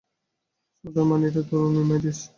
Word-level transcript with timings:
সদাই 0.79 1.05
মানি 1.09 1.27
রে 1.33 1.41
তোরে, 1.49 1.67
নিমাই 1.75 1.99
দাস। 2.03 2.19